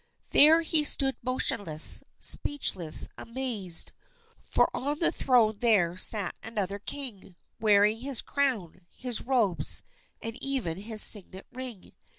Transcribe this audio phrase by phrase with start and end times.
[0.31, 3.91] There he stood motionless, speechless, amazed;
[4.39, 9.83] for on the throne there sat another king, wearing his crown, his robes,
[10.19, 11.93] and even his signet ring.